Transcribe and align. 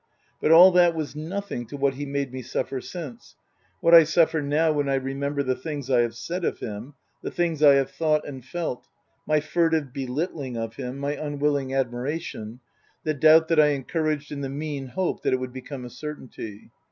But 0.41 0.49
all 0.51 0.71
that 0.71 0.95
was 0.95 1.15
nothing 1.15 1.67
to 1.67 1.77
what 1.77 1.93
he 1.93 2.07
made 2.07 2.33
me 2.33 2.41
suffer 2.41 2.81
since, 2.81 3.35
what 3.81 3.93
I 3.93 4.03
suffer 4.03 4.41
now 4.41 4.71
when 4.71 4.89
I 4.89 4.95
remember 4.95 5.43
the 5.43 5.53
things 5.53 5.91
I 5.91 6.01
have 6.01 6.15
said 6.15 6.43
of 6.43 6.57
him, 6.57 6.95
the 7.21 7.29
things 7.29 7.61
I 7.61 7.75
have 7.75 7.91
thought 7.91 8.27
and 8.27 8.43
felt 8.43 8.87
my 9.27 9.39
furtive 9.39 9.93
belittling 9.93 10.57
of 10.57 10.75
him, 10.77 10.97
my 10.97 11.11
unwilling 11.13 11.71
admiration, 11.75 12.61
the 13.03 13.13
doubt 13.13 13.47
that 13.49 13.59
I 13.59 13.73
encouraged 13.73 14.31
in 14.31 14.41
the 14.41 14.49
mean 14.49 14.87
hope 14.87 15.21
that 15.21 15.33
it 15.33 15.39
would 15.39 15.53
become 15.53 15.85
a 15.85 15.89
certainty. 15.91 16.71